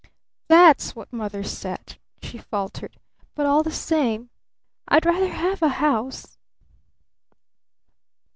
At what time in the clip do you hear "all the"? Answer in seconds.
3.45-3.69